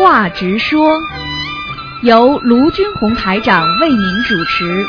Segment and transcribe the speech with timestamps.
[0.00, 0.88] 话直说，
[2.00, 4.86] 由卢军红台长为您主持。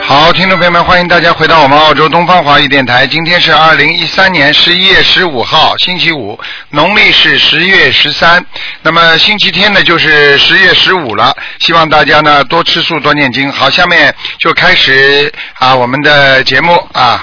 [0.00, 3.06] 好，听众朋友们，欢迎大家回到我们澳洲东方华语电台。
[3.06, 8.42] 今天是二零一三年十一月十五号，星期五，农历是十月十三。
[8.80, 11.36] 那么星期天呢，就是十月十五了。
[11.58, 13.52] 希望大家呢多吃素，多念经。
[13.52, 17.22] 好，下面就开始啊我们的节目啊。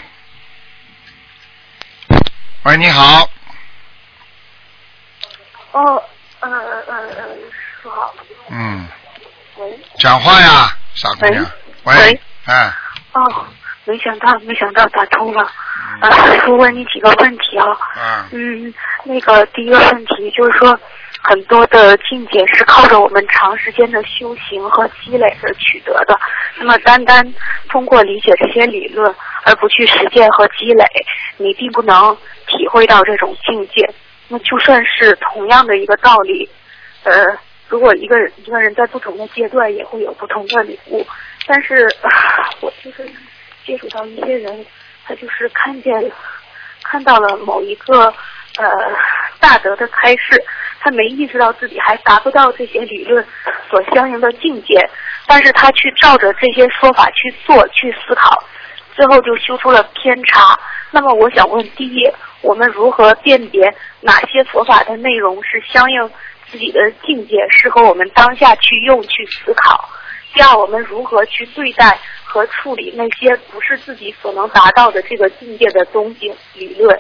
[2.66, 3.30] 喂，你好，
[5.72, 6.04] 哦，
[6.40, 7.24] 呃呃呃，
[7.84, 8.12] 说好。
[8.50, 8.88] 嗯，
[9.58, 9.80] 喂。
[10.00, 11.46] 讲话呀，傻姑娘。
[11.84, 12.74] 喂喂，哎，
[13.14, 13.46] 哦，
[13.84, 15.44] 没想到，没想到打通了。
[16.02, 17.66] 啊，师傅问你几个问题啊。
[18.02, 18.74] 嗯嗯，
[19.04, 20.76] 那个第一个问题就是说，
[21.22, 26.20] 很多的境界是靠着我们长时间的修行和积累而取得的。
[26.58, 27.24] 那么，单单
[27.70, 30.84] 通过理解这些理论，而不去实践和积累，
[31.38, 32.18] 你并不能
[32.66, 33.88] 体会到这种境界。
[34.28, 36.50] 那就算是同样的一个道理，
[37.04, 37.28] 呃，
[37.70, 41.06] 如果一个人一个人在不同的阶段也会有不同的领悟，
[41.46, 41.88] 但是、
[42.62, 43.08] 我就是
[43.64, 44.66] 接触到一些人，
[45.06, 46.12] 他就是看见
[46.84, 48.06] 看到了某一个
[48.58, 48.68] 呃
[49.40, 50.44] 大德的开示，
[50.80, 53.24] 他没意识到自己还达不到这些理论
[53.70, 54.90] 所相应的境界，
[55.28, 58.44] 但是他去照着这些说法去做去思考，
[58.96, 60.58] 最后就修出了偏差。
[60.92, 62.10] 那么我想问，第一，
[62.42, 66.10] 我们如何辨别哪些佛法的内容是相应
[66.50, 69.90] 自己的境界，适合我们当下去用去思考？
[70.34, 76.98] 第二，我们如何去对待和处理那些不是自己所能达到的这个境界的东西理论？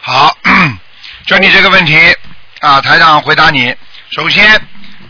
[0.00, 0.34] 好，
[1.26, 1.96] 就你这个问题
[2.60, 3.74] 啊，台长回答你。
[4.10, 4.58] 首先，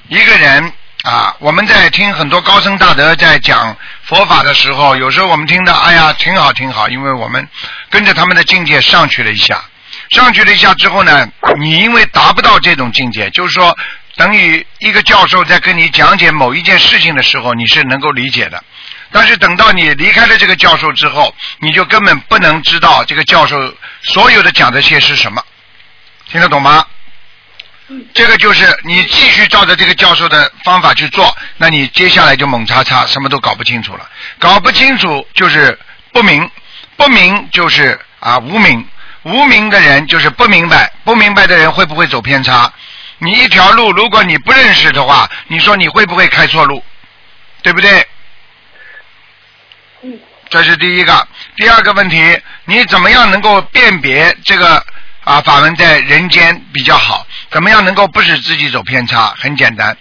[0.08, 0.72] 一个人
[1.04, 3.76] 啊，我们在听很多高僧大德在讲
[4.08, 7.46] 佛法的时候，有时候我们听到，哎呀，挺好挺好，因为我们
[7.90, 9.62] 跟着他们的境界上去了一下，
[10.10, 13.76] 上去了一下之后呢，你因为达不到这种境界，就是说，
[14.16, 18.64] 等于一个教授在跟你讲解某一件事情的时候，你是能够理解的。
[19.12, 25.44] 但是等到你离开了这个教授之后，你就根本不能知道这个教授所有的讲的些是什么，
[26.30, 26.82] 听得懂吗？
[28.12, 34.08] 这个就是你继续照着这个教授的方法去做，那你接下来就猛叉叉，什么都搞不清楚了。
[34.38, 35.78] 搞不清楚就是
[36.12, 36.50] 不明，
[36.96, 38.86] 不明就是啊无明，
[39.22, 42.70] 无明的人就是不明白，不明白的人会不会走偏差？
[43.18, 46.84] 你一条路，如果你不认识的话，你说你会不会开错路？
[47.62, 48.06] 对不对？
[50.02, 50.18] 嗯
[50.50, 51.28] 这是第一个。
[51.56, 54.84] 第二个问题，你怎么样能够辨别这个
[55.24, 57.26] 啊法门在人间比较好？
[57.50, 59.34] 怎么样能够不使自己走偏差？
[59.38, 59.96] 很简单。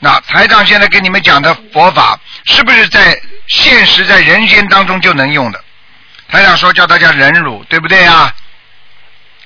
[0.00, 5.64] 那台长现在给你们讲的佛法，是不是在现实在人间当中就能用的？
[6.28, 8.34] 台长说叫大家忍辱，对不对啊？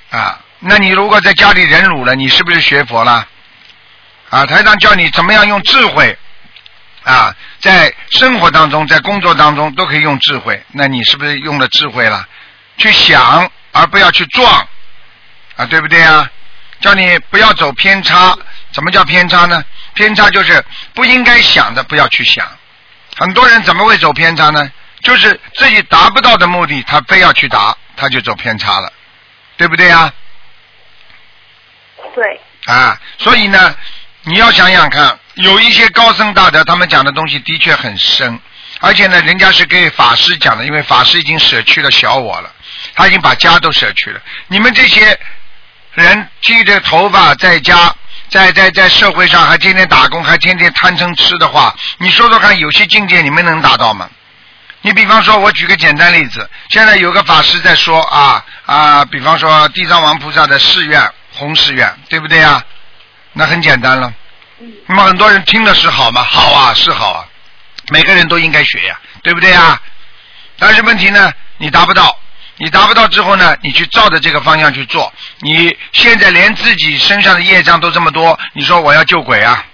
[0.09, 3.27] 啊，那你如果在家里忍辱了，你是不是学佛了？
[4.29, 6.17] 啊，台长教你怎么样用智慧
[7.03, 10.61] 啊，在生活当中，在工作当中都可以用智慧。
[10.71, 12.27] 那你是不是用了智慧了？
[12.77, 14.67] 去想，而不要去撞，
[15.55, 16.29] 啊，对不对啊？
[16.81, 18.37] 叫你不要走偏差。
[18.71, 19.63] 怎么叫偏差呢？
[19.95, 20.63] 偏差就是
[20.93, 22.47] 不应该想的，不要去想。
[23.17, 24.71] 很多人怎么会走偏差呢？
[25.01, 28.93] 就是自己达不到的目的，他非要去达，他就走偏差了，
[29.57, 30.13] 对不对啊？
[32.13, 33.75] 对，啊，所以呢，
[34.23, 38.39] 你要想想看，有一些高僧大德，他们讲的东西的确很深，
[38.81, 42.53] 而且呢，人家是给法师讲的，因为法师已经舍去了小我了，
[42.93, 44.21] 他已经把家都舍去了。
[44.47, 45.19] 你们这些
[45.99, 47.93] 人剃着头发在家，
[48.29, 54.09] 在在在社会上还天天打工，还天天贪嗔痴的话，你说说看，有些境界你们能达到吗？
[54.81, 62.63] 你比方说，我举个简单例子，现在有个法师在说啊啊，比方说地藏王菩萨的誓愿，弘誓愿，对不对啊？
[63.33, 64.13] 那很简单了。
[64.87, 66.23] 那么很多人听的是好吗？
[66.23, 67.25] 好啊，是好啊，
[67.89, 69.81] 每个人都应该学呀，对不对啊？
[70.57, 72.17] 但是问题呢，你达不到，
[72.59, 79.65] 你达不到之后呢，你去照着这个方向去做，你现在连自己身上的业障都这么多，你说我要救鬼啊，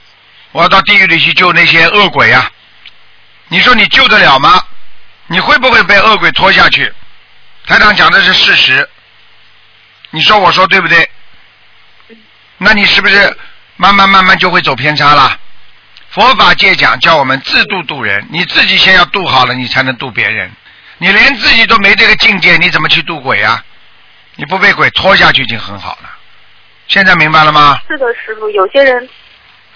[0.52, 2.50] 我要到地狱里去救那些恶鬼啊，
[3.48, 4.64] 你说你救得了吗？
[5.28, 6.94] 你会不会被恶鬼拖下去？
[7.66, 8.88] 台长讲的是事实，
[10.12, 11.10] 你说我说对不对？
[12.60, 13.36] 那你是不是
[13.78, 15.40] 慢慢慢慢就会走偏差了？
[16.12, 20.52] 佛法界讲叫我们自度度人，你自己先要度好了，你才能度别人。
[20.98, 23.64] 你连自己都没这个境界，你怎么去渡鬼啊？
[24.36, 26.10] 你不被鬼拖下去已经很好了。
[26.88, 27.80] 现在明白了吗？
[27.88, 29.10] 是的，师傅，有些人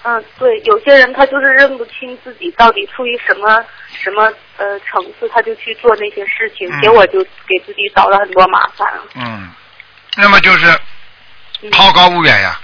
[0.02, 3.62] 嗯，对，有些人他就是认不清自己到底处于什么
[4.02, 4.22] 什么
[4.56, 8.88] 呃层次，他就去做那些事情，嗯结果就给自己找了很多麻烦。
[9.14, 9.50] 嗯，
[10.16, 10.66] 那么就是
[11.62, 12.58] 嗯好高骛远呀。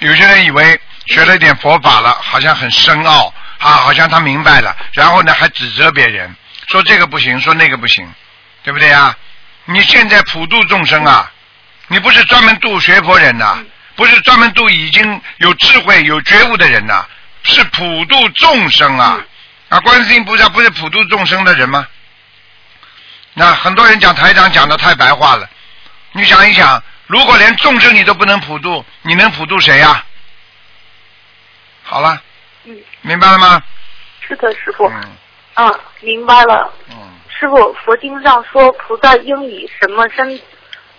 [0.00, 6.34] 有些人以为学了一点佛法了，好像很深奥啊，好像他明白了，然后呢还指责别人，
[6.68, 8.12] 说这个不行，说那个不行，
[8.62, 9.16] 对不对呀？
[9.66, 11.32] 你现在普度众生啊，
[11.88, 13.58] 你不是专门度学佛人呐、
[13.96, 17.06] 不是专门度已经有智慧、有觉悟的人呐、
[17.44, 19.18] 是普度众生啊！
[19.70, 21.86] 啊，观世音菩萨不是普度众生的人吗？
[23.32, 25.48] 那很多人讲台长讲的太白话了，
[26.12, 30.04] 你想一想，如果连众生你都不能普度，你能普度谁呀、
[31.82, 32.20] 好了，
[32.64, 33.62] 嗯，明白了吗？
[34.28, 34.86] 是的，师傅。
[34.88, 35.02] 嗯
[35.56, 36.72] 嗯，明白了。
[36.90, 36.96] 嗯，
[37.28, 40.28] 师傅，佛经上说菩萨应以什么身，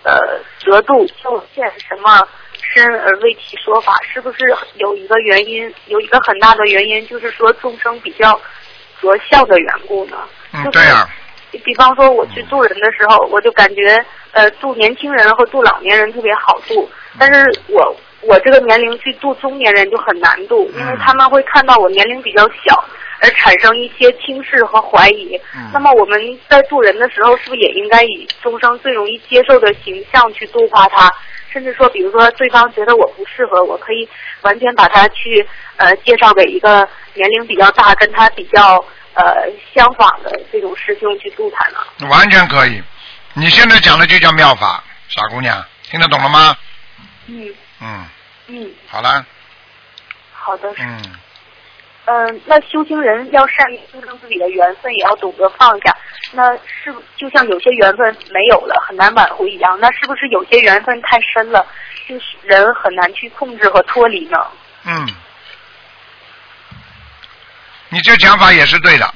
[0.02, 0.18] 呃，
[0.64, 2.26] 得度就现什么
[2.74, 4.38] 身而为其说法，是不是
[4.76, 5.72] 有一个原因？
[5.86, 8.40] 有一个很大的原因，就是说众生比较
[9.00, 10.16] 着相的缘故呢？
[10.52, 11.08] 嗯，就是对呀、
[11.64, 16.88] 比方说我去渡人的时候，我就感觉呃渡年轻人和渡老年人特别好渡，
[17.18, 22.84] 但是我我这个年龄去渡中年人就很难渡，因为他们会看到我年龄比较小，
[23.20, 25.40] 而产生一些轻视和怀疑。
[25.54, 31.12] 嗯那么我们在度人的时候，是不是也应该以众生最容易接受的形象去度化他？
[31.52, 34.06] 甚至说，比如说对方觉得我不适合，我可以
[34.42, 35.46] 完全把他去
[35.76, 38.84] 呃介绍给一个年龄比较大、跟他比较
[39.14, 42.10] 呃相仿的这种师兄去度他呢？
[42.10, 42.82] 完全可以。
[43.32, 46.56] 你现在讲的就叫妙法，傻姑娘，听得懂了吗？
[47.26, 48.06] 嗯嗯，
[48.48, 49.24] 嗯，好了，
[50.32, 50.70] 好的。
[50.78, 51.02] 嗯，
[52.06, 55.96] 嗯、那修行人要善于修正自己的缘分，也要懂得放下。
[56.32, 59.78] 那是不就像有些缘分没有了，很难挽回一样？
[59.80, 61.66] 那是不是有些缘分太深了，
[62.08, 64.38] 就是人很难去控制和脱离呢？
[64.84, 65.08] 嗯，
[67.88, 69.14] 你这讲法也是对的，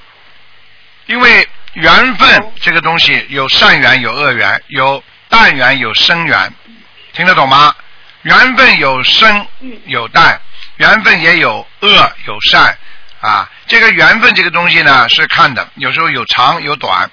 [1.06, 6.52] 因为缘分这个东西有善缘有恶缘，有淡缘有深缘，
[7.12, 7.72] 听得懂吗？
[8.22, 10.40] 缘分有深嗯有淡，
[10.80, 12.76] 缘分也有恶有善
[13.20, 13.48] 啊。
[13.66, 17.10] 这个缘分这个东西呢是看的，有时候有长有短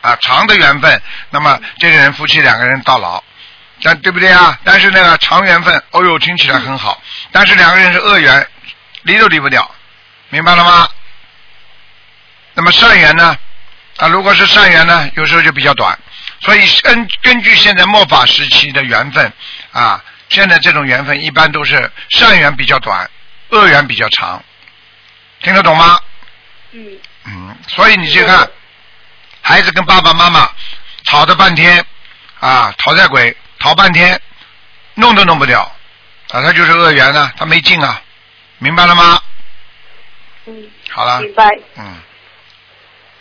[0.00, 0.16] 啊。
[0.22, 3.22] 长的缘分，那么这个人夫妻两个人到老，
[3.82, 4.56] 但对不对啊？
[4.62, 7.02] 但是那个长缘分，哦呦，听起来很好，
[7.32, 8.48] 但是两个人是恶缘，
[9.02, 9.68] 离都离不掉，
[10.28, 10.88] 明白了吗？
[12.54, 13.36] 那么善缘呢？
[13.96, 15.98] 啊，如果是善缘呢，有时候就比较短。
[16.40, 19.32] 所以根根据现在末法时期的缘分
[19.72, 23.08] 啊，现在这种缘分一般都是善缘比较短，
[23.50, 24.42] 恶缘比较长，
[25.42, 26.00] 听得懂吗？
[26.72, 28.48] 嗯嗯，所以你去看，
[29.40, 30.50] 孩子跟爸爸妈妈
[31.04, 31.84] 吵了半天
[32.40, 34.20] 啊，讨债鬼讨半天，
[34.94, 35.62] 弄都弄不掉
[36.30, 38.02] 啊，他就是恶缘呢，他没劲啊，
[38.58, 39.20] 明白了吗？
[40.46, 41.48] 嗯，好了，明白。
[41.76, 41.96] 嗯，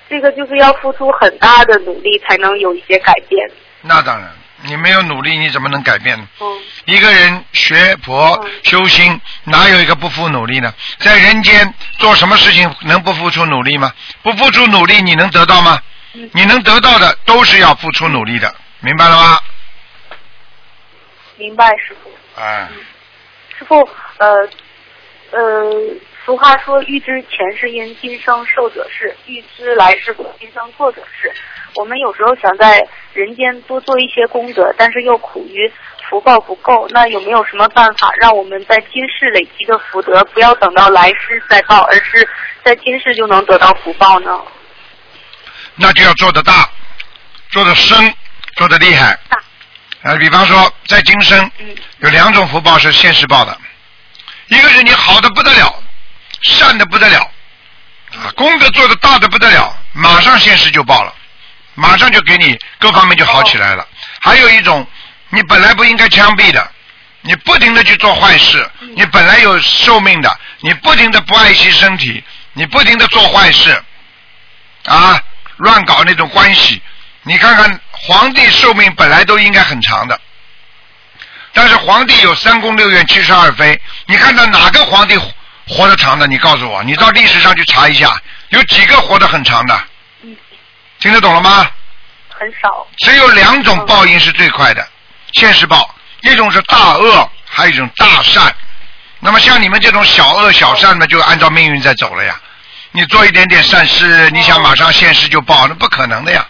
[0.09, 3.49] 这个就是要付出很大的努力才能有一些改变。
[3.81, 4.31] 那当然，
[4.61, 6.27] 你没有努力，你怎么能改变呢？
[6.41, 10.71] 嗯一个人学佛嗯修心，哪有一个不付努力呢？
[10.99, 13.91] 在人间做什么事情能不付出努力吗？
[14.21, 15.79] 不付出努力，你能得到吗？
[16.13, 19.39] 嗯你能得到的都是要付出努力的，明白了吗？
[21.37, 22.11] 明白，师傅。
[22.39, 22.69] 哎，
[23.57, 24.49] 师傅，呃
[25.31, 25.71] 呃，
[26.25, 31.33] 俗话说“欲知前世因，今生受者是；欲知来世果，今生做者是”。
[31.75, 32.81] 我们有时候想在
[33.15, 35.71] 人间多做一些功德，但是又苦于
[36.09, 36.85] 福报不够。
[36.89, 42.27] 那有没有什么办法让我们在今世累积的福德，不要等到来世再报，而是
[42.61, 44.37] 在今世就能得到福报呢？
[45.75, 46.69] 那就要做得大，
[47.51, 48.13] 做得深，
[48.57, 49.17] 做得厉害。
[49.29, 49.39] 大
[50.03, 53.57] 啊，比方说在今生嗯有两种福报是现世报的，
[54.47, 55.73] 一个是你好的不得了，
[56.43, 57.19] 善的不得了，
[58.11, 61.13] 啊，功德做的大的不得了，马上现世就报了，
[61.75, 63.87] 马上就给你各方面就好起来了。
[64.19, 64.85] 还有一种，
[65.29, 66.71] 你本来不应该枪毙的，
[67.21, 73.83] 你不停的去做坏事，你本来有寿命的，你不停的不爱惜身体，你不停的做坏事，
[74.85, 75.21] 啊，
[75.57, 76.81] 乱搞那种关系。
[77.23, 80.19] 你看看皇帝寿命本来都应该很长的，
[81.53, 85.17] 但是皇帝有三宫六院七十二妃，你看到哪个皇帝
[85.67, 86.27] 活得长的？
[86.27, 88.15] 你告诉我，你到历史上去查一下，
[88.49, 89.83] 有几个活得很长的？
[90.95, 91.69] 嗯，听得懂了吗？
[92.29, 92.85] 很少。
[92.97, 94.87] 只有两种报应是最快的，
[95.33, 98.53] 现世报，一种是大恶，还有一种大善。
[99.19, 102.39] 那么像你们这种小恶小善呢，就按照命运在走了呀。
[102.91, 106.45] 你做一点点善事，你想马上现世就报，那不可能的呀。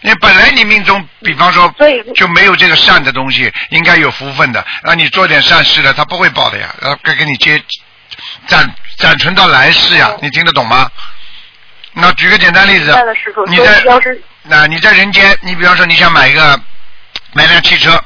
[0.00, 1.72] 你本来你命中，比方说
[2.16, 7.62] 就没有这个善的东西，应该有福分的，让你做点善事的，他不会报的呀，要该给你接
[8.46, 10.90] 暂暂存到来世呀哦，你听得懂吗？
[11.94, 12.86] 那举个简单例子
[13.48, 13.82] 你在
[14.44, 16.58] 那你在人间，你比方说你想买一个
[17.32, 18.02] 买辆汽车，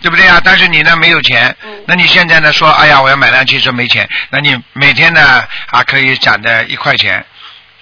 [0.00, 0.40] 对不对啊？
[0.44, 7.24] 但是你呢没有钱，嗯那你现在呢说，哎呀，我要买辆汽车没钱，那你每天呢啊可以攒的一块钱，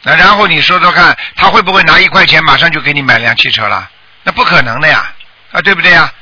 [0.02, 3.88] 那然后你说说看，他会不会拿一块钱马上就给你买辆汽车了？
[4.22, 5.12] 那不可能的呀，
[5.52, 6.12] 啊对不对呀？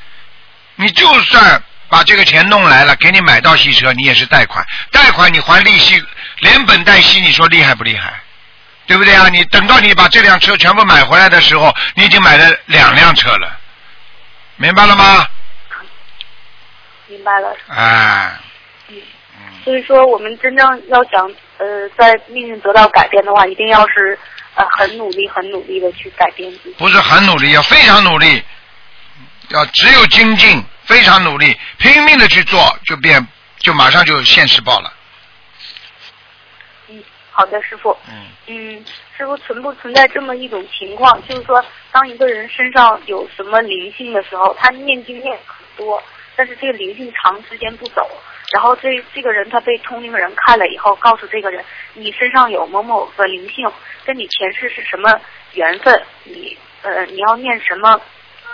[0.77, 6.03] 你就算把这个钱弄来了，给你买到汽车，你也是贷款，贷款你还利息，
[6.41, 8.13] 连本带息，你说厉害不厉害？
[8.87, 9.29] 对不对啊？
[9.29, 13.59] 你等到你把这辆车全部买回来的时候，你已经买了两辆车了，
[14.57, 15.27] 明白了吗？
[17.07, 18.33] 明白了，哎，
[18.89, 18.97] 嗯。
[19.37, 24.19] 嗯，所以说，我们真正要想呃，在命运得到改变的话，一定要是
[24.55, 26.75] 呃很努力、很努力的去改变自己。
[26.79, 28.43] 不是很努力，要非常努力，
[29.49, 33.27] 要只有精进，非常努力，拼命的去做，就变，
[33.59, 34.93] 就马上就现实报了。
[37.33, 37.97] 嗯，好的，师傅。
[38.09, 38.85] 嗯，嗯，
[39.17, 46.03] 师傅存不存在这么一种情况，就是说，当一个人身上有什么灵性的时候，他念经念很多，
[46.37, 48.07] 但是这个灵性长时间不走，
[48.53, 53.71] 然后这这个人他被通灵人看了以后，告诉这个人，你身上有某某个灵性，
[54.05, 55.21] 跟你前世是什么
[55.55, 58.01] 缘分，你呃你要念什么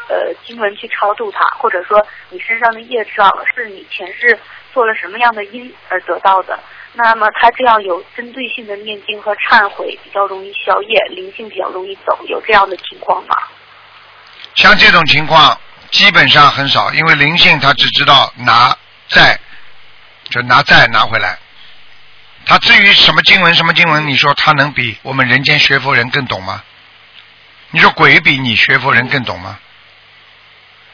[0.08, 4.38] 呃经文去超度他，或者说你身上的业障是你前世
[4.72, 6.58] 做了什么样的因而得到的。
[6.94, 13.36] 那么他这样有针对性的念经和忏悔，比较容易消业，灵性比较容易走，有这样的情况吗？
[14.54, 15.58] 像这种情况
[15.90, 18.76] 基本上很少，因为灵性他只知道拿
[19.08, 19.38] 债，
[20.30, 21.38] 就拿债拿回来。
[22.46, 26.64] 他至于什么经文什么经文，你说他能比我们人间学佛人更懂吗？
[27.70, 29.58] 你说鬼比你学佛人更懂吗？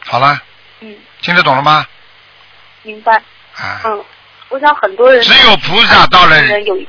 [0.05, 0.43] 好了，
[0.81, 1.87] 嗯，听得懂了吗？
[2.83, 3.23] 明白。
[3.57, 4.05] 啊，嗯，
[4.55, 6.41] 我想很多人只有菩萨到了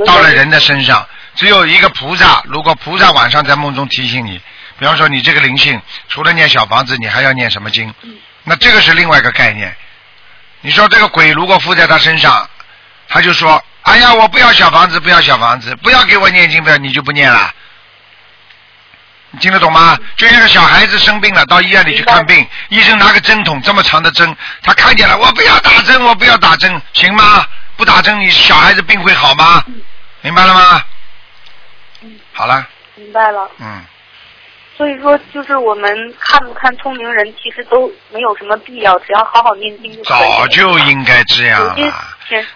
[0.05, 1.03] 到了人的身上，
[1.33, 2.43] 只有一个菩萨。
[2.45, 4.39] 如果菩萨晚上在梦中提醒你，
[4.77, 7.91] 比方说你这个灵性，除了念小房子，你还要念什么经？
[8.03, 9.75] 嗯那这个是另外一个概念。
[10.61, 12.47] 你说这个鬼如果附在他身上，
[13.09, 17.51] 他就说：“哎呀，我不要小房子，不要小房子，不要给我念经，不要你就不念了。”
[19.35, 19.97] 你听得懂吗？
[20.15, 27.45] 就像个小孩子生病了，到医院里去看病，医生拿个针筒这么长的针，他看见了，我不要打针，我不要打针，行吗？
[27.75, 29.61] 不打针，你小孩子病会好吗？
[30.21, 30.81] 明白了吗？
[32.01, 32.65] 嗯，好了，
[32.95, 33.49] 明白了。
[33.59, 33.83] 嗯，
[34.77, 40.05] 所以说，就是我们看不看聪明人，其实都没有什么必要，只要好好念经就可以。
[40.05, 41.75] 早就应该这样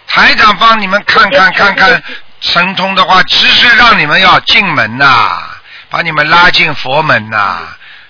[0.06, 2.02] 台长帮你们看看看看
[2.40, 5.49] 神通的话，其实让你们要进门呐、
[5.90, 7.62] 把你们拉进佛门呐、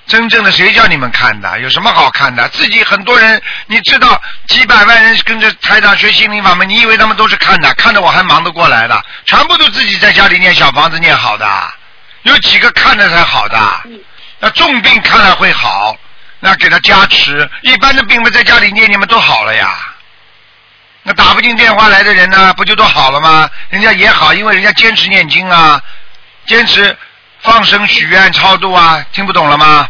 [0.06, 1.58] 真正的谁叫你们看的？
[1.60, 2.46] 有什么好看的？
[2.50, 7.72] 自己很多人，你知道几百万人跟着台长学心灵法门，你以为他们都是看的？
[7.74, 9.02] 看的我还忙得过来的？
[9.24, 11.46] 全部都自己在家里念小房子念好的，
[12.22, 13.58] 有几个看的才好的？
[14.38, 15.96] 那重病看了会好，
[16.38, 17.48] 那给他加持。
[17.62, 19.70] 一般的病不，在家里念，你们都好了呀。
[21.02, 23.48] 那打不进电话来的人呢，不就都好了吗？
[23.70, 25.80] 人家也好，因为人家坚持念经啊，
[26.46, 26.96] 坚持
[27.42, 29.88] 放生、许愿、超度啊，听不懂了吗？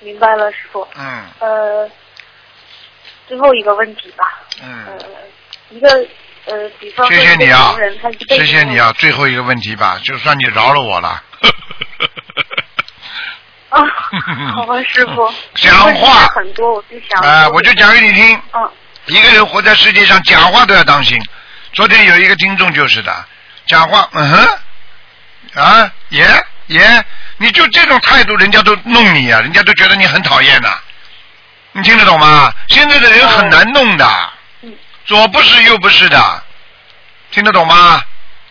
[0.00, 0.86] 明白了，师傅。
[0.96, 1.90] 嗯呃，
[3.28, 4.24] 最后一个问题吧。
[4.62, 4.98] 呃嗯，，
[5.70, 5.88] 一个
[6.46, 7.74] 呃，比方说谢谢你啊
[8.28, 8.92] 谢谢你啊！
[8.98, 11.22] 最后一个问题吧，就算你饶了我了。
[13.70, 13.82] 啊，
[14.54, 15.32] 好吧，师傅。
[15.56, 17.20] 讲话很多，我就想。
[17.22, 18.40] 啊，我就讲给你听。
[18.54, 18.70] 嗯
[19.06, 21.16] 一个人活在世界上，讲话都要当心。
[21.72, 23.24] 昨天有一个听众就是的，
[23.66, 24.58] 讲话，嗯哼，
[25.56, 26.26] 啊，也
[26.66, 27.04] 也，
[27.38, 30.68] 你就这种态度，人家都弄你啊，人家都觉得你很讨厌呐、
[31.72, 32.52] 你听得懂吗？
[32.68, 34.06] 现在的人很难弄的，
[34.62, 34.72] 嗯
[35.06, 36.42] 左不是右不是的，
[37.30, 38.02] 听得懂吗？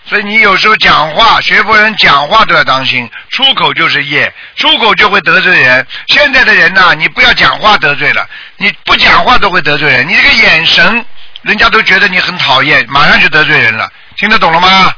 [0.07, 5.85] 所以你有时候讲话，学佛人讲话都要当心，出口就是业，出口就会得罪人。
[6.07, 10.07] 现在的人呐、你不要讲话得罪了，你不讲话都会得罪人。
[10.07, 11.05] 你这个眼神，
[11.41, 13.91] 人家都觉得你很讨厌，马上就得罪人了。
[14.17, 14.93] 听得懂了吗？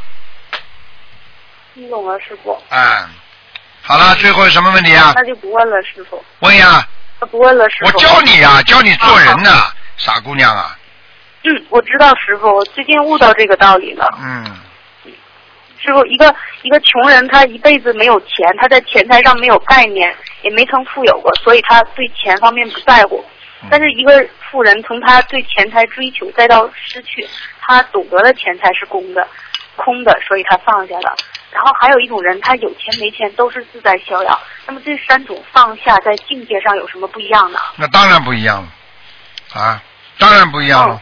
[1.78, 2.60] 听懂了，师傅。
[2.70, 2.80] 嗯，
[3.84, 5.14] 好了，最后有什么问题啊？
[5.16, 6.20] 那就不问了，师傅。
[6.40, 6.84] 问呀，
[7.22, 8.02] 那不问了，师傅我。
[8.02, 10.76] 教你呀、教你做人呐、傻姑娘啊，
[11.44, 14.10] 嗯，我知道，师傅，我最近悟到这个道理了。
[14.20, 14.44] 嗯，
[15.80, 23.24] 师傅，一个一个穷人，他一辈子没有钱，他在钱财上没有概念，也没曾富有过，所以他对钱方面不在乎。
[23.62, 27.28] 嗯但是一个富人，从他对钱财追求，再到失去，
[27.60, 29.28] 他懂得了钱财是公的，
[29.78, 31.16] 空的，所以他放下了。
[31.52, 34.40] 然后还有一种人，他有钱没钱都是自在逍遥。
[34.66, 37.60] 那么这三种放下在境界上有什么不一样呢？
[37.78, 39.82] 那当然不一样了，啊，
[40.18, 41.02] 当然不一样了。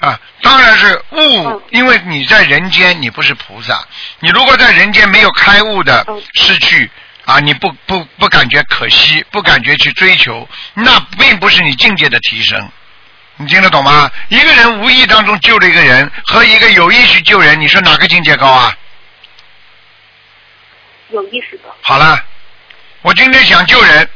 [0.00, 1.18] 啊，当然是悟
[1.48, 3.82] 嗯，因为你在人间，你不是菩萨。
[4.20, 6.90] 你如果在人间没有开悟的嗯失去
[7.24, 12.70] 啊，你不不不感觉可惜，不感觉去追求，那并不是你境界的提升。
[13.38, 14.10] 你听得懂吗？
[14.28, 18.74] 一个人无意当中救了一个人，和一个有意去救人，你说哪个境界高啊？
[21.10, 21.64] 有意识的。
[21.82, 22.18] 好了，
[23.02, 24.08] 我今天想救人，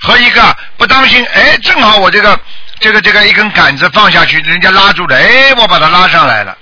[0.00, 2.38] 和一个不当心，哎，正好我这个
[2.78, 6.56] 这个这个一根杆子放下去，人家拉住了，哎，我把他拉上来了。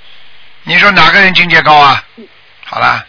[0.62, 2.02] 你说哪个人境界高啊？
[2.64, 3.06] 好了，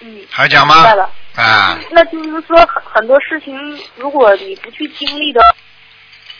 [0.00, 1.10] 嗯，还讲吗明白了。？
[1.36, 3.56] 啊，那就是说很很多事情，
[3.96, 5.40] 如果你不去经历的，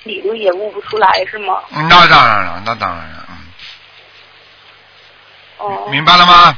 [0.05, 1.63] 理论也悟不出来，是吗？
[1.71, 3.37] 嗯那当然了，那当然了，嗯
[5.59, 6.57] 哦嗯，，明白了吗，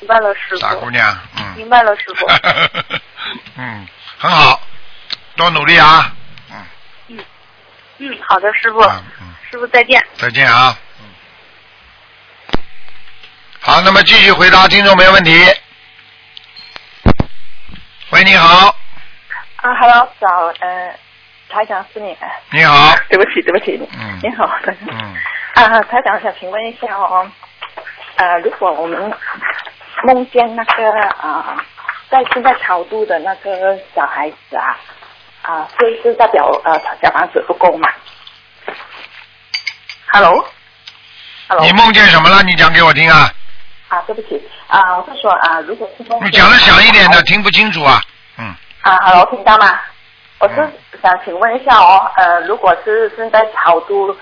[0.00, 0.90] 明白了，师傅傻姑。
[0.90, 1.18] 娘？
[1.36, 1.54] 嗯。
[1.56, 2.26] 明白了，师傅。
[3.56, 3.86] 嗯，
[4.18, 4.60] 很好，
[5.36, 6.12] 多努力啊！
[6.50, 6.64] 嗯，
[7.08, 7.24] 嗯，
[7.98, 8.82] 嗯好的，师傅。
[9.50, 10.02] 师傅再见。
[10.16, 10.76] 再见啊！
[11.00, 12.58] 嗯。
[13.60, 15.44] 好，那么继续回答听众没问题。
[18.10, 18.68] 喂，你好，
[19.56, 20.28] 啊，Hello，早，
[20.60, 20.98] 呃，
[21.48, 22.16] 台长是你，
[22.50, 24.88] 你好，对不起，对不起，嗯你好，台长。
[24.90, 25.14] 嗯，
[25.54, 27.30] 啊，台长想请问一下哦，
[28.16, 29.12] 呃，如果我们
[30.04, 31.56] 梦见那个啊、
[32.10, 34.76] 在正在超度的那个小孩子啊，
[35.42, 37.88] 啊、是是代表呃小房子不够嘛
[40.12, 42.42] ？Hello，Hello，你梦见什么了？
[42.42, 43.30] 你讲给我听啊！
[43.88, 48.02] 啊，对不起啊，我是说啊，如果是梦见你讲的响一点的，听不清楚啊。
[48.36, 49.78] 嗯，啊，Hello，听到吗？
[50.38, 50.72] 我是嗯
[51.02, 54.16] 想请问一下哦，呃，如果是正在超度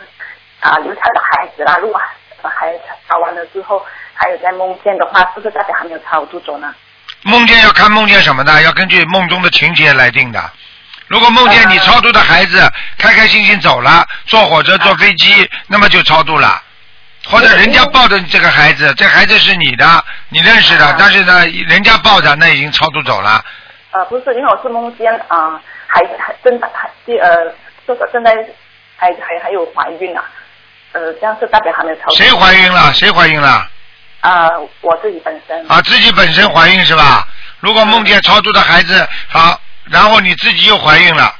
[0.60, 2.00] 啊流产的孩子啦，如果
[2.42, 2.72] 还
[3.08, 6.74] 超完了之后，还有在梦见的话，是不是代表还没有超度走呢？
[7.22, 10.42] 梦见要看梦见什么呢，要根据梦中的情节来定的。
[11.06, 12.58] 如果梦见你超度的孩子
[12.98, 16.62] 开开心心走了，坐火车、坐飞机，那么就超度了。
[17.26, 23.42] 或者人家抱着你这个孩子，这孩子是你的，你认识的，但是呢，人家抱着，那已经超度走了。
[23.92, 25.58] 呃，不是，因为我是梦见啊、
[25.94, 27.54] 还还正在还呃，
[27.86, 28.34] 这个正在
[28.96, 30.24] 还还还有怀孕啊，
[30.90, 32.16] 呃，这样是代表还没有超度。
[32.16, 32.92] 谁怀孕了？
[32.92, 33.68] 谁怀孕了？
[34.20, 35.70] 啊、我自己本身。
[35.70, 37.28] 啊，自己本身怀孕是吧？
[37.60, 41.32] 如果梦见超度的孩子好，然后你自己又怀孕了，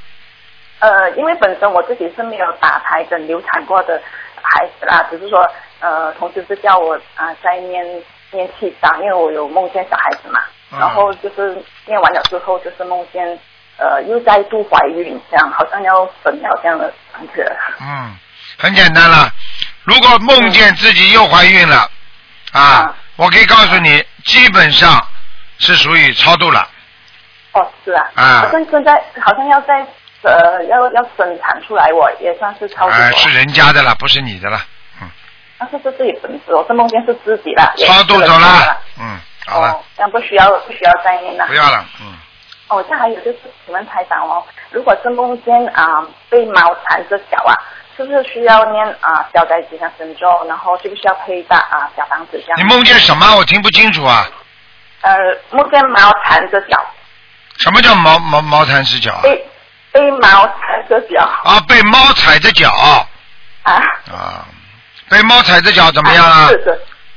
[0.79, 4.01] 呃，因为本身我自己是没有打胎跟流产过的
[4.41, 7.85] 孩子啦，只是说呃，同时是叫我啊、在念
[8.31, 10.41] 念气章，因为我有梦见小孩子嘛，
[10.73, 13.39] 嗯然后就是念完了之后，就是梦见
[13.79, 17.45] 呃又再度怀孕，这样好像要分了这样的感觉。
[17.81, 18.17] 嗯，
[18.59, 19.31] 很简单了。
[19.83, 21.91] 如果梦见自己又怀孕了，
[22.53, 25.07] 啊嗯，我可以告诉你，基本上
[25.59, 26.69] 是属于超度了。
[27.53, 29.87] 哦，是啊，啊好像现在好像要在
[30.23, 34.59] 呃要要生产出来，我也算是超度哎，是人家的了，不是你的了。
[35.03, 35.09] 嗯，
[35.59, 38.81] 但是是自己本质，我是梦见是自己了，超度走了。
[38.99, 41.55] 嗯，好了，哦，这样不需要不需要再念了不。
[41.55, 41.85] 要了。
[42.01, 42.15] 嗯，
[42.69, 47.53] 哦，这还有就是，请问台长哦，如果是梦见啊、被猫缠着脚啊，
[47.97, 52.59] 是不是需要念啊消灾吉祥神咒，然后需不需要配搭啊小房子这样？
[52.59, 53.37] 你梦见什么？
[53.37, 54.27] 我听不清楚啊。
[55.03, 55.15] 呃
[55.51, 56.83] 梦见猫缠着脚，
[57.59, 59.21] 什么叫毛毛毛蚕死脚啊？
[59.23, 59.47] 被
[59.93, 63.07] 被猫缠着脚啊，被猫踩着脚啊？
[63.65, 64.47] 啊，
[65.11, 66.49] 被猫踩着脚怎么样啊？
[66.49, 66.71] 是是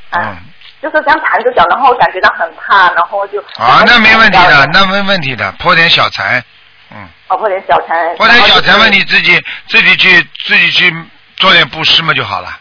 [0.09, 0.37] 啊，嗯，
[0.81, 6.43] 就是这样缠着脚，然后感觉到很怕，然后就啊，那没问题的，那没问题的，破点小财，
[6.91, 10.93] 嗯，哦破点小财，破点小财嘛，你自己自己去自己去
[11.37, 12.57] 做点布施嘛就好了。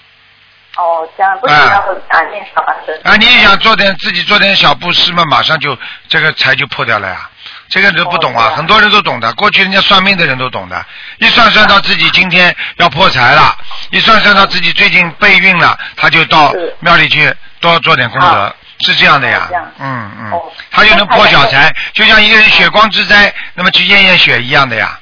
[0.78, 3.00] 哦这样不需要啊念小房子。
[3.02, 5.76] 啊，你也想做点自己做点小布施嘛，马上就
[6.08, 7.30] 这个财就破掉了呀。
[7.68, 8.56] 这个人不懂啊，哦对啊。
[8.56, 10.84] 很多人都懂的，过去人家算命的人都懂的，
[11.18, 13.56] 一算算到自己今天要破财了，
[13.90, 17.34] 一算算到自己最近备孕了，他就到庙里去
[17.66, 19.48] 多做点功德啊，是这样的呀。
[19.78, 20.32] 嗯嗯。
[20.32, 24.98] 哦，他就能破小财，就像一个人血光之灾，那么去验验血一样的呀。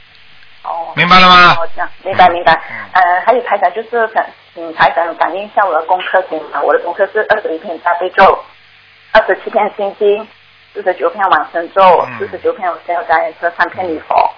[0.63, 1.57] 哦，明白了吗？
[1.59, 2.53] 哦，这样明白明白。
[2.71, 2.77] 嗯。
[2.93, 4.25] 呃，还有台长就是想
[4.55, 6.65] 请台长感应一下我的功课情况。
[6.65, 8.45] 我的功课是二十一篇大悲咒，
[9.13, 10.27] 二十七篇心经，
[10.73, 14.33] 四十九篇往生咒嗯，四十九篇我消灾和三篇礼佛，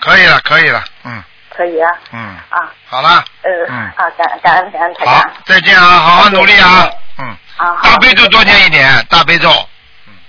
[0.00, 1.22] 可以了，可以了，嗯
[1.60, 1.90] 可以啊。
[2.12, 2.18] 嗯，
[2.48, 9.50] 啊，好了，呃，嗯啊，感感恩感恩台好。，再见啊，好好努力啊，嗯，啊，好大悲咒多念一点，大悲咒。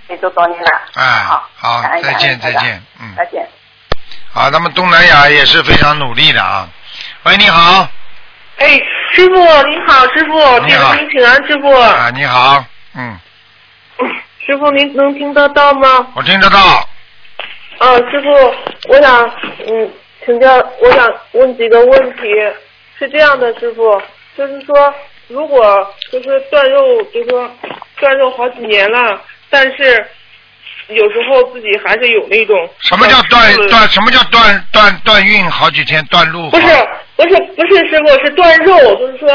[0.08, 0.70] 悲咒多念了。
[0.96, 3.48] 哎好，好再见再见嗯再见。
[4.34, 6.68] 好，那么东南亚也是非常努力的啊。
[7.24, 7.88] 喂，你好，
[8.58, 8.68] 哎，
[9.14, 11.72] 师傅您好，师傅，你好弟子给您请安，师傅。
[11.80, 12.66] 啊，你好，
[12.96, 13.18] 嗯，
[13.98, 16.08] 师师傅您能听得到吗？
[16.14, 16.60] 我听得到。
[17.80, 19.32] 啊，师傅，我想
[19.66, 19.92] 嗯，
[20.26, 22.22] 请教，我想问几个问题。
[23.00, 24.00] 是这样的，师傅，
[24.38, 24.94] 就是说，
[25.28, 27.50] 如果就是断肉，就是说
[28.00, 30.06] 断肉好几年了，但是
[30.90, 33.90] 有时候自己还是有那种什么叫断断？
[33.90, 35.50] 什么叫断断断运？
[35.50, 36.52] 好几天断路？
[36.52, 36.68] 不是
[37.16, 39.28] 不是不是，师傅是断肉，就是说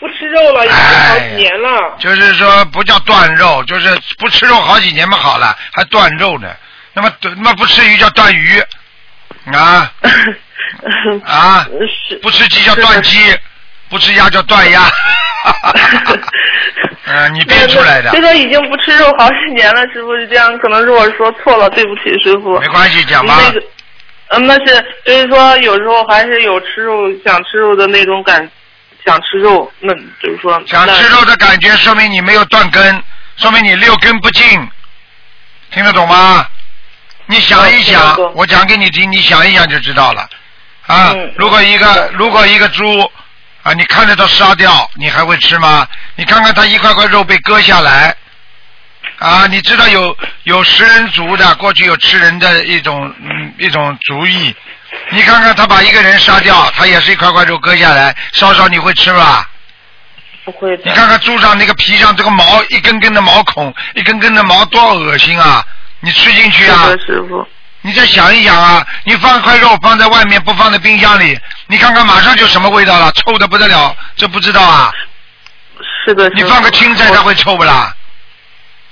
[0.00, 1.96] 不吃肉了，已经好几年了。
[1.98, 6.54] 就是说不叫断肉，就是不吃肉好几年嘛，好了还断肉呢。
[6.92, 8.62] 那么那么不吃鱼叫断鱼
[9.52, 9.92] 啊
[11.24, 11.66] 啊！
[12.22, 13.18] 不吃鸡叫断鸡，
[13.88, 14.82] 不吃鸭叫断鸭。
[17.06, 18.10] 嗯，你编出来的。
[18.12, 22.58] 这个已经不吃肉好几年了，师傅是这样，可能是我说错了，对不起，师傅。
[22.58, 23.38] 没关系，讲吧。
[23.42, 23.62] 那个，
[24.28, 28.48] 嗯，那是就是说，有时候还是有吃肉、想吃肉的那种感，
[29.04, 30.60] 想吃肉，那就是说。
[30.66, 33.02] 想吃肉的感觉，说明你没有断根，
[33.36, 34.68] 说明你六根不净，
[35.70, 36.46] 听得懂吗？
[37.26, 40.28] 你想一想，我讲给你听，你想一想就知道了。
[40.86, 43.10] 啊，如果一个如果一个猪
[43.62, 45.86] 啊，你看着它杀掉，你还会吃吗？
[46.16, 48.14] 你看看它一块块肉被割下来，
[49.18, 54.54] 啊，你知道有有食人族的，过去有吃人的一种嗯一种族裔。
[55.10, 59.48] 你看看他把一个人杀掉，他也是一块块肉割下来烧烧，你会吃吧？
[60.44, 60.82] 不会的。
[60.84, 65.64] 你看看猪上那个皮上这个毛一根根的毛孔，一根根的毛多恶心啊！
[66.04, 66.90] 你吃进去啊？
[67.06, 67.46] 师傅。
[67.80, 74.92] 你再想一想啊，你放一块肉放在外面，不放在冰箱里，你看看马上就什么味道了，臭的不得了，这不知道啊？
[76.04, 76.28] 是的。
[76.30, 77.94] 你放个青菜，它会臭不啦？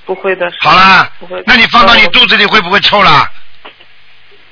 [0.05, 0.51] 不会的。
[0.59, 1.09] 好啦。
[1.19, 1.41] 不会。
[1.45, 3.27] 那你放到你肚子里会不会臭啦？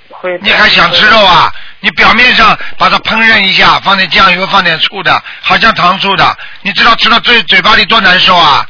[0.10, 0.40] 会。
[0.42, 1.52] 你还想吃肉啊？
[1.80, 8.66] 你表面上把它烹饪一下，放点酱油，放点醋的，好像糖醋的，你知道吃到嘴嘴巴里多难受啊？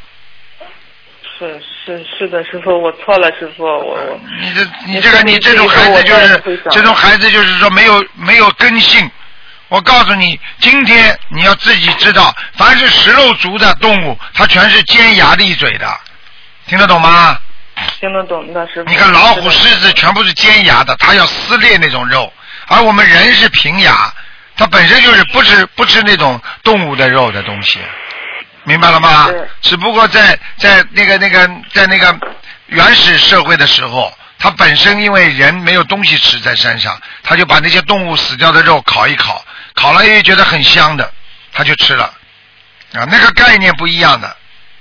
[1.40, 1.62] 是。
[1.98, 4.20] 是是的，师傅，我错了，师傅，我我。
[4.40, 9.10] 你这你这个你这种孩子就是这种孩子就是说没有没有根性。
[9.68, 15.88] 我告诉你，今天你要自己知道，凡是食肉族的动物，它全是尖牙利嘴的，
[16.68, 17.38] 听得懂吗？
[18.00, 18.90] 听得懂的，师傅。
[18.90, 22.32] 你看老虎、狮子全部是尖牙的，它要撕裂那种肉，
[22.68, 24.14] 而我们人是平牙，
[24.58, 27.80] 它本身就是不吃不吃那种动物的肉的东西。
[28.64, 29.30] 明白了吗？
[29.62, 32.16] 只不过在在那个那个在那个
[32.68, 39.44] 原始社会的时候，他本身因为人没有东西吃在山上，他就把那些动物死掉的肉烤一烤，
[39.74, 41.12] 烤了又觉得很香的，
[41.54, 42.06] 他就吃了。
[42.94, 44.36] 啊，那个概念不一样的，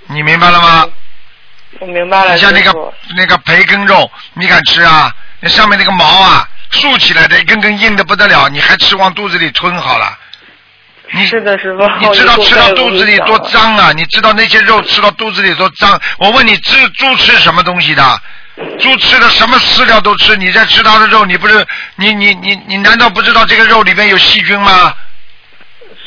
[0.07, 0.85] 你明白了吗？
[1.79, 2.33] 我明白了。
[2.33, 5.13] 你像那个那个培根肉，你敢吃啊？
[5.39, 10.17] 那上面那个毛啊，竖起来的一根根硬的不得了，你还吃往肚子里吞好了。
[11.13, 11.87] 你是的，师傅。
[11.99, 13.91] 你知道吃到肚子里多脏啊？
[13.93, 15.99] 你知道那些肉吃到肚子里多脏？
[16.17, 18.21] 我问你，吃猪吃什么东西的？
[18.79, 24.93] 猪吃的什么饲料都吃，你在吃它的肉，你不是你你你你难道不知道这个肉里面有细菌吗？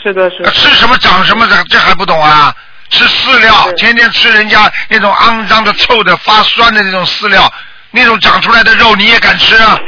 [0.02, 0.50] 是的，是的。
[0.52, 2.54] 吃什么长什么长，这还不懂啊？
[2.90, 7.52] 吃饲料，天天吃人家那种肮脏的、臭的、发酸的那种饲料，
[7.90, 9.78] 那种长出来的肉你也敢吃啊？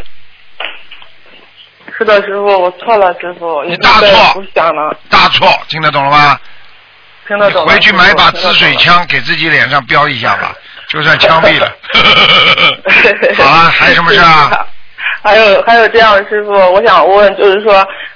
[1.98, 6.38] 是的，师傅，我错了，师傅，你大错，不想了，大错，听得懂了吗？
[7.26, 7.66] 听得懂。
[7.66, 10.52] 回去买把滋水枪，给自己脸上标一下吧，
[10.88, 11.72] 就算枪毙了。
[13.38, 14.66] 好啊，还有什么事啊？
[15.24, 17.72] 还有还有这样，师傅，我想问，就是说，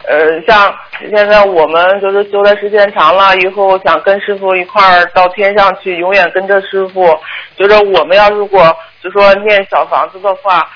[0.07, 0.73] 呃，像
[1.11, 7.19] 现在我们就是修的时间长了，以后想跟师傅一块儿到天上去，永远跟着师傅。
[7.57, 10.69] 就是我们要如果就说念小房子的话。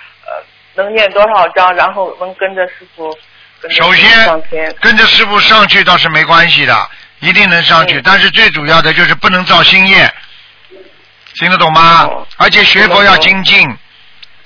[0.74, 3.16] 能念多少章，然后能跟着师傅？
[3.70, 4.10] 首先，
[4.80, 7.98] 跟着师傅上去倒是没关系的，一定能上去。
[8.02, 10.12] 但是最主要的就是不能造新业，
[11.36, 12.06] 听得懂吗？
[12.36, 13.66] 而且学佛要精进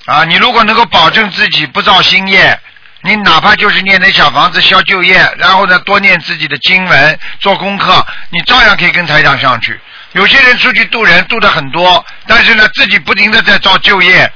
[0.05, 0.23] 啊！
[0.23, 2.57] 你如果能够保证自己不造新业，
[3.01, 9.77] 你哪怕就是念点小房子消旧业，然后呢多念自己的经文做功课，你照样可以跟台长上去。
[10.13, 14.31] 有些人出去渡人渡的很多，但是呢自己不停的在造旧业。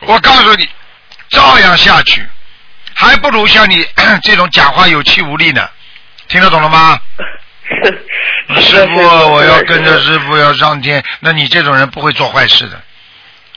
[0.00, 0.68] 我告诉你。
[1.28, 2.26] 照样下去，
[2.94, 3.86] 还不如像你
[4.22, 5.68] 这种讲话有气无力呢。
[6.28, 7.00] 听得懂了吗？
[8.60, 9.00] 师傅，
[9.32, 11.02] 我要跟着师傅要上天。
[11.20, 12.80] 那你这种人不会做坏事的。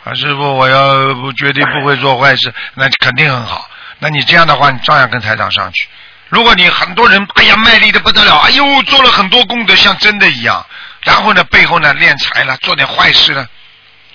[0.03, 3.69] 啊，师傅，我要不绝对不会做坏事，那肯定很好。
[3.99, 5.87] 那你这样的话，你照样跟台长上去。
[6.29, 10.65] 如果你很多人，哎呀，卖力的不得了，哎呦，做了很多功德，像真的一样。
[11.03, 13.47] 然后呢，背后呢，敛财了，做点坏事了，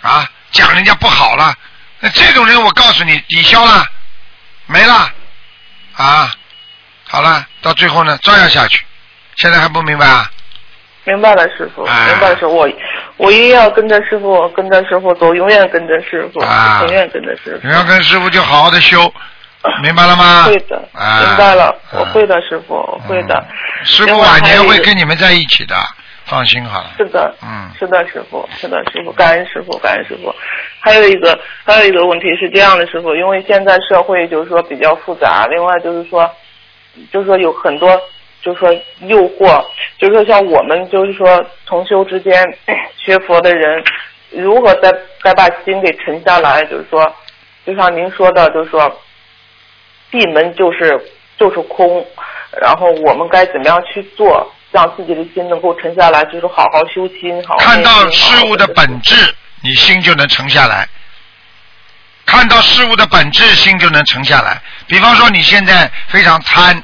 [0.02, 1.54] 啊，讲人家不好了。
[2.06, 3.84] 那这种人，我告诉你，抵消了，
[4.66, 5.10] 没了，
[5.96, 6.32] 啊，
[7.08, 8.84] 好了，到最后呢，照样下去。
[9.34, 10.30] 现在还不明白啊？
[11.04, 11.82] 明白了，师傅。
[11.82, 12.54] 明白了，师傅。
[12.54, 12.68] 我
[13.16, 17.74] 我一定要跟着师傅，跟着师傅走，永远跟着师傅，啊永远跟着师傅你。
[17.74, 19.12] 要跟师傅就好好 的修，
[19.82, 20.44] 明白了吗？
[20.44, 23.34] 会的，啊明白了，我啊会的，师傅，我会的。
[23.34, 25.76] 嗯师傅晚年会跟你们在一起的，
[26.26, 26.90] 放心好了。
[26.96, 30.34] 是的，嗯是的，师傅，是的，师傅，感恩师傅，感恩师傅。
[30.80, 36.28] 还有一个，还有一个问题是这样的，师傅，因为现在社会就是说比较复杂，另外就是说，
[37.12, 37.88] 就是说有很多，
[38.42, 39.64] 就是说诱惑，
[39.98, 42.42] 就是说像我们就是说同修之间
[42.98, 43.82] 学佛的人，
[44.30, 47.14] 如何再再把心给沉下来，就是说，
[47.64, 49.00] 就像您说的，就是说，
[50.10, 51.00] 闭门就是
[51.36, 52.04] 就是空，
[52.60, 60.86] 然后我们该怎么样去做，让自己的心能够沉下来，就是好好修心，好好看到事物的本，质，你心就能沉下来。
[62.26, 64.60] 看到事物的本质，心就能沉下来。
[64.86, 66.82] 比方说你现在非常贪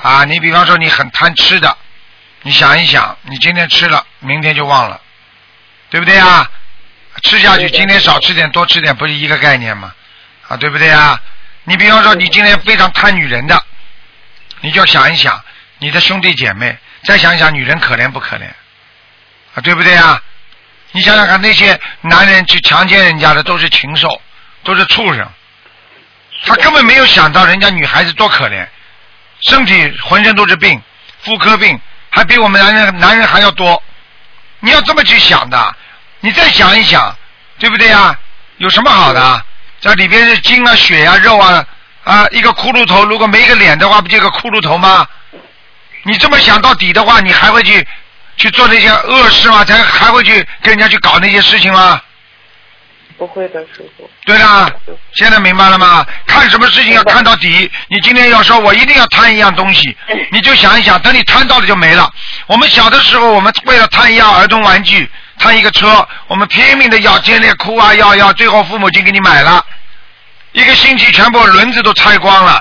[0.00, 1.76] 啊，你比方说你很贪吃的，
[2.40, 4.98] 你想一想，你今天吃了，明天就忘了，
[5.90, 6.50] 对不对啊？
[7.22, 9.92] 吃下去，今天少吃点，多吃点，不是一个概念吗？
[10.48, 11.20] 啊，对不对啊？
[11.64, 13.62] 你比方说你今天非常贪女人的，
[14.62, 15.38] 你就要想一想
[15.80, 18.46] 你的兄弟姐妹，再想一想女人可怜不可怜
[19.54, 20.20] 啊，对不对啊？
[20.90, 24.20] 你想想看，那些男人去强奸人家的都是禽兽，
[24.64, 25.24] 都是畜生，
[26.46, 28.66] 他根本没有想到人家女孩子多可怜，
[29.42, 30.82] 身体浑身都是病，
[31.22, 31.78] 妇科病
[32.10, 33.80] 还比我们男人男人还要多。
[34.58, 35.76] 你要这么去想的，
[36.20, 37.16] 你再想一想，
[37.58, 38.18] 对不对啊？
[38.56, 39.44] 有什么好的？
[39.80, 41.64] 这里边是筋啊、血啊、肉啊
[42.04, 45.06] 啊，一个骷髅头，如果没一个脸的话，不就一个骷髅头吗？
[46.06, 47.84] 你这么想到底的话，你还会去
[48.36, 49.64] 去做那些恶事吗？
[49.64, 52.00] 才还会去跟人家去搞那些事情吗？
[53.18, 54.08] 不会的，师傅。
[54.24, 54.70] 对啦，
[55.14, 56.06] 现在明白了吗？
[56.26, 57.70] 看什么事情要看到底。
[57.88, 59.96] 你今天要说我一定要贪一样东西，
[60.30, 62.08] 你就想一想，等你贪到了就没了。
[62.46, 69.64] 我们小的时候，我们为了贪一样儿童玩具，贪一个车，我们拼命的要，尖烈哭啊要要，最后父母亲给你买了，
[70.52, 72.60] 一个星期全部轮子都拆光了。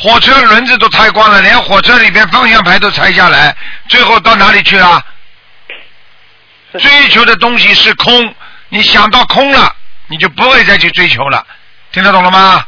[0.00, 3.54] 火车轮子都拆光了，连火车里边方向盘都拆下来，
[3.88, 5.04] 最后到哪里去了？
[6.72, 8.34] 追求的东西是空，
[8.68, 9.74] 你想到空了，
[10.08, 11.44] 你就不会再去追求了，
[11.92, 12.64] 听得懂了吗？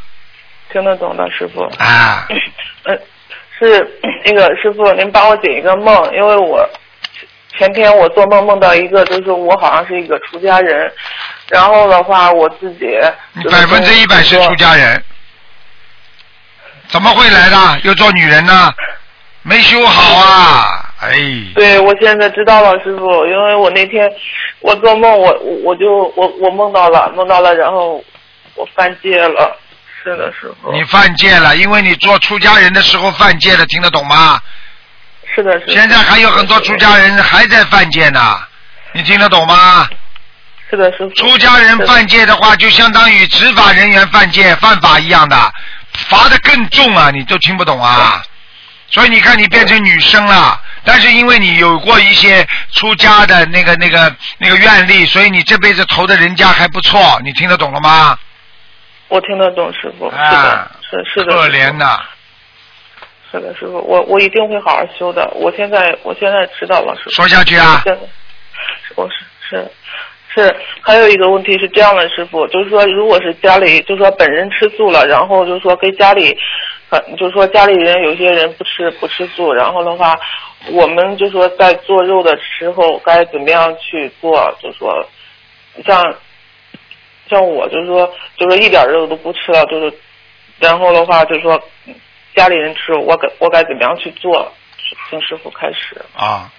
[0.72, 1.62] 听得懂的，师傅。
[1.78, 2.26] 啊，
[2.84, 3.00] 嗯，
[3.58, 3.86] 是
[4.24, 6.68] 那个师傅，您帮我解一个梦，因为我
[7.56, 10.92] 前天我做梦梦到一个，就是我好像是一个出家人，
[11.48, 12.86] 然后的话我自己
[13.32, 15.04] 你百分之一百是出家人，
[16.92, 17.80] 怎么会来的？
[17.82, 18.72] 又做女人呢？
[19.44, 20.94] 没修好啊！
[21.00, 21.10] 哎，
[21.56, 24.08] 对，我现在知道了，师傅，因为我那天
[24.60, 28.04] 我做梦，我我我就我我梦到了，梦到了，然后
[28.54, 29.56] 我犯戒了。
[30.04, 30.70] 是的，师傅。
[30.70, 34.40] 你犯戒了，因为你做出家人的时候犯戒了，听得懂吗？
[35.34, 35.72] 是的，是的。
[35.72, 38.38] 现在还有很多出家人还在犯戒呢，
[38.92, 39.88] 你听得懂吗？
[40.70, 41.10] 是的，师傅。
[41.14, 45.36] 出家人犯戒的话，就相当于执法人员犯戒、犯法一样的，
[45.92, 47.10] 罚的更重啊！
[47.10, 48.22] 你都听不懂啊？
[48.90, 57.18] 所以你看，你变成女生了，但是因为你有过一些出家的那个、那个、那个愿力，所以你这辈子投的人家还不错。
[57.24, 58.18] 你听得懂了吗？
[59.08, 60.10] 我听得懂，师傅。
[60.10, 61.32] 是啊的，是是的。
[61.34, 61.98] 可怜呐！
[63.30, 65.26] 是的，师傅，我我一定会好好修的。
[65.36, 67.10] 我现在我现在知道了，师傅。
[67.12, 67.82] 说下去啊
[68.94, 69.70] 我是是
[70.34, 76.34] 是，还有一个问题是这样的，师傅，就是说，如果是家里，就是说本人吃素了，然后就是说给家里，
[76.88, 80.18] 呃，就是说家里人有些人不吃不吃素，然后的话，
[80.70, 84.56] 我们就说在做肉的时候该怎么样去做？
[84.62, 85.06] 就说
[85.84, 86.02] 像
[87.28, 89.92] 像我就是说，就是一点肉都不吃了，就是
[90.58, 91.62] 然后的话就是说
[92.34, 94.50] 家里人吃，我该我该怎么样去做？
[95.10, 96.00] 请师傅开始。
[96.16, 96.50] 啊，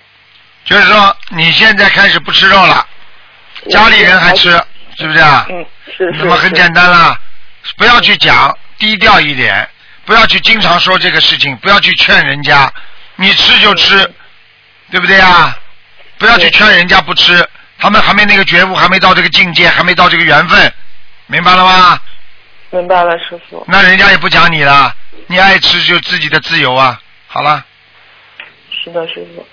[0.64, 2.86] 就是说你现在开始不吃肉了，
[3.70, 4.50] 家里人还吃，
[4.98, 5.46] 是不是啊？
[5.50, 6.20] 嗯，是是。
[6.20, 7.18] 那么很简单啦，
[7.78, 9.68] 不要去讲，低调一点，
[10.06, 12.72] 不要去经常说这个事情，不要去劝人家，
[13.16, 13.98] 你吃就吃，
[14.92, 15.58] 对不对啊？
[16.18, 17.48] 不要去劝人家不吃，
[17.80, 20.74] 他们还没那个觉悟，还没到这个境界，还没到这个缘分，
[21.28, 22.00] 明白了吗？
[22.70, 23.64] 明白了，师傅。
[23.68, 24.96] 那人家也不讲你了，
[25.28, 27.00] 你爱吃就自己的自由啊。
[27.28, 27.66] 好了，
[28.84, 29.46] 是的，师傅。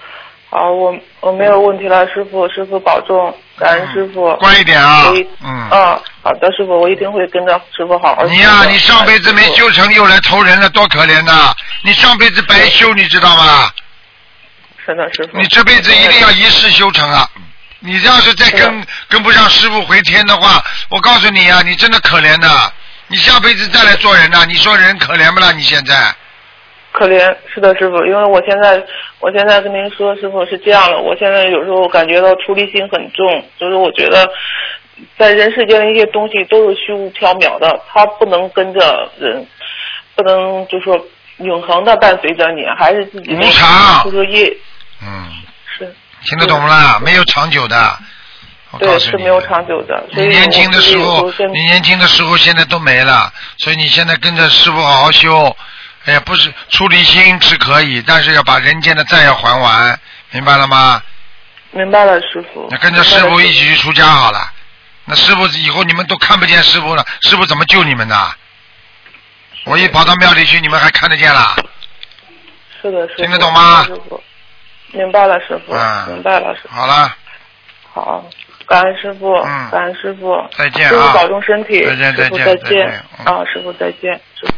[0.50, 4.34] 好，我我没有问题了，师傅，师傅保重，感恩师傅。
[4.38, 5.70] 乖一点啊嗯，嗯。
[5.70, 8.24] 啊，好的，师傅，我一定会跟着师傅好好。
[8.24, 11.54] 你呀、你上辈子没修成，又来投人了，多可怜呐！
[11.84, 13.70] 你上辈子白修，你知道吗？
[14.84, 14.90] 傅。
[14.90, 15.38] 是的，师傅。
[15.38, 17.28] 你这辈子一定要一世修成啊！
[17.78, 20.60] 你要是再跟跟不上师傅回天的话，
[20.90, 22.48] 我告诉你啊，你真的可怜的。
[23.06, 25.52] 你下辈子再来做人呐、你说人可怜不啦？
[25.52, 25.94] 你现在
[26.92, 28.83] 可怜，是的，师傅，因为我现在，
[29.20, 34.29] 我现在跟您说，师傅是这样的，我现在有时候感觉到出离心很重，就是我觉得，
[35.16, 39.46] 在人世间的一些东西都是虚无缥缈的，它不能跟着人，
[40.16, 40.98] 不能就说
[41.38, 44.53] 永恒的伴随着你，还是自己无常就说业
[45.03, 45.31] 嗯，
[45.79, 47.00] 是，听得懂不啦？
[47.05, 47.76] 没有长久的。
[48.72, 50.05] 我告对，诉你是没有长久的。
[50.12, 55.57] 所以你年轻的时候我自己有时候，你年轻的时候现在都没了，所以你现在跟着师傅好好修。
[56.06, 61.02] 哎呀，不是出离心是可以，但是要把人间的债要还完，明白了吗？
[61.72, 62.66] 明白了，师傅。
[62.70, 64.50] 那跟着师傅一起去出家好了。
[65.04, 68.16] 那师傅以后你们都看不见师傅了，师傅怎么救你们呢？
[69.64, 71.54] 我一跑到庙里去，你们还看得见啦？
[72.80, 73.22] 是的，师傅。
[73.22, 74.22] 听得懂吗师傅，
[74.92, 75.74] 明白了，师傅。
[75.74, 76.74] 嗯明白了，师傅。
[76.74, 77.14] 好了，
[77.92, 78.24] 好，
[78.66, 82.88] 感恩师傅，嗯感恩师傅，再见啊师傅保重身体，再见再见再再见
[83.24, 84.52] 啊，师傅再见，师傅。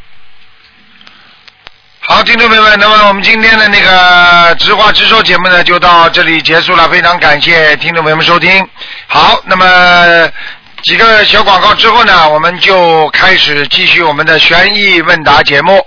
[2.04, 6.88] 好，听众朋友们，那么我们今天的那个直话直说节目呢，就到这里结束了。
[6.88, 8.68] 非常感谢听众朋友们收听。
[9.06, 10.28] 好，那么
[10.82, 15.86] 几个小广告之后呢，我们就开始继续我们的悬疑问答节目。